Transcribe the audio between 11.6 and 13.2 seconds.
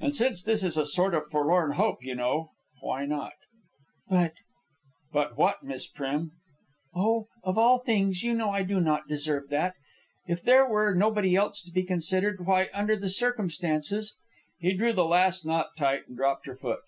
to be considered, why, under the